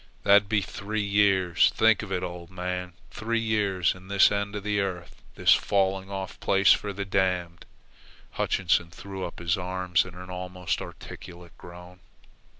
"That'd 0.23 0.49
be 0.49 0.63
three 0.63 1.03
years. 1.03 1.69
Think 1.75 2.01
of 2.01 2.11
it, 2.11 2.23
old 2.23 2.49
man, 2.49 2.93
three 3.11 3.39
years 3.39 3.93
in 3.93 4.07
this 4.07 4.31
end 4.31 4.55
of 4.55 4.63
the 4.63 4.79
earth, 4.79 5.21
this 5.35 5.53
falling 5.53 6.09
off 6.09 6.39
place 6.39 6.73
for 6.73 6.91
the 6.91 7.05
damned!" 7.05 7.67
Hutchinson 8.31 8.89
threw 8.89 9.23
up 9.23 9.37
his 9.37 9.59
arm 9.59 9.93
in 10.03 10.15
an 10.15 10.31
almost 10.31 10.81
articulate 10.81 11.55
groan. 11.55 11.99